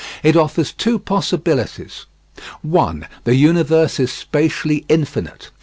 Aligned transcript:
It 0.23 0.35
offers 0.35 0.71
two 0.71 0.97
possibilities: 0.97 2.07
1. 2.63 3.07
The 3.23 3.35
universe 3.35 3.99
is 3.99 4.11
spatially 4.11 4.83
infinite. 4.89 5.51